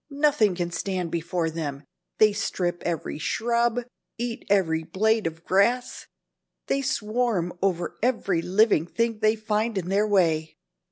Nothing 0.09 0.55
can 0.55 0.71
stand 0.71 1.11
before 1.11 1.51
them. 1.51 1.83
They 2.17 2.33
strip 2.33 2.81
every 2.81 3.19
shrub, 3.19 3.81
eat 4.17 4.47
every 4.49 4.81
blade 4.81 5.27
of 5.27 5.43
grass. 5.45 6.07
They 6.65 6.81
swarm 6.81 7.53
over 7.61 7.99
every 8.01 8.41
living 8.41 8.87
thing 8.87 9.19
they 9.19 9.35
find 9.35 9.77
in 9.77 9.89
their 9.89 10.07
way. 10.07 10.57